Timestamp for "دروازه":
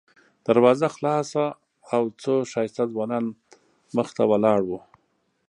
0.47-0.87